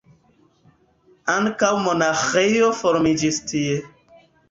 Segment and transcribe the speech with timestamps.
[1.35, 3.81] Ankaŭ monaĥejo formiĝis tie.